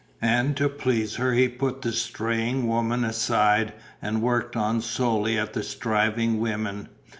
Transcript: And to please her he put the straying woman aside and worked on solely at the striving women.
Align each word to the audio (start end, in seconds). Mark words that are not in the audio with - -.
And 0.23 0.57
to 0.57 0.67
please 0.67 1.17
her 1.17 1.33
he 1.33 1.47
put 1.47 1.83
the 1.83 1.91
straying 1.91 2.67
woman 2.67 3.03
aside 3.03 3.71
and 4.01 4.19
worked 4.23 4.55
on 4.55 4.81
solely 4.81 5.37
at 5.37 5.53
the 5.53 5.61
striving 5.61 6.39
women. 6.39 6.89